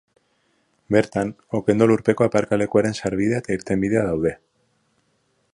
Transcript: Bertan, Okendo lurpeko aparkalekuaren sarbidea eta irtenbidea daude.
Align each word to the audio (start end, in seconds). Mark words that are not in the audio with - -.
Bertan, 0.95 1.33
Okendo 1.59 1.89
lurpeko 1.91 2.27
aparkalekuaren 2.29 2.99
sarbidea 3.03 3.45
eta 3.45 3.59
irtenbidea 3.59 4.07
daude. 4.13 4.37